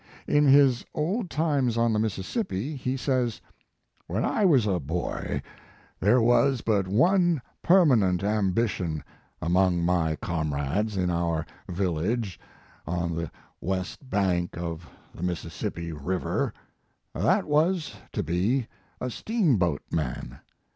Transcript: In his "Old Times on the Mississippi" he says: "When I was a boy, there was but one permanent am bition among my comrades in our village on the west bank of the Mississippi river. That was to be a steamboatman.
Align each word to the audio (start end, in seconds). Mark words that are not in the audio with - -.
In 0.25 0.47
his 0.47 0.83
"Old 0.95 1.29
Times 1.29 1.77
on 1.77 1.93
the 1.93 1.99
Mississippi" 1.99 2.75
he 2.75 2.97
says: 2.97 3.39
"When 4.07 4.25
I 4.25 4.45
was 4.45 4.65
a 4.65 4.79
boy, 4.79 5.43
there 5.99 6.19
was 6.19 6.61
but 6.61 6.87
one 6.87 7.39
permanent 7.61 8.23
am 8.23 8.51
bition 8.51 9.03
among 9.43 9.83
my 9.85 10.15
comrades 10.15 10.97
in 10.97 11.11
our 11.11 11.45
village 11.69 12.39
on 12.87 13.13
the 13.15 13.29
west 13.61 14.09
bank 14.09 14.57
of 14.57 14.89
the 15.13 15.21
Mississippi 15.21 15.91
river. 15.91 16.51
That 17.13 17.45
was 17.45 17.93
to 18.13 18.23
be 18.23 18.65
a 18.99 19.05
steamboatman. 19.11 20.39